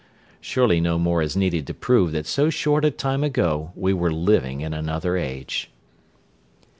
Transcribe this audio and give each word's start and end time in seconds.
Surely 0.39 0.81
no 0.81 0.97
more 0.97 1.21
is 1.21 1.37
needed 1.37 1.67
to 1.67 1.75
prove 1.75 2.11
that 2.11 2.25
so 2.25 2.49
short 2.49 2.83
a 2.83 2.89
time 2.89 3.23
ago 3.23 3.71
we 3.75 3.93
were 3.93 4.11
living 4.11 4.61
in 4.61 4.73
another 4.73 5.15
age! 5.15 5.69